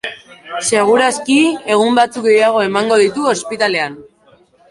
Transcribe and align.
Seguru 0.67 1.03
aski, 1.07 1.35
egun 1.75 1.99
batzuk 2.01 2.27
gehiago 2.29 2.65
emango 2.69 2.99
ditu 3.05 3.29
ospitalean. 3.35 4.01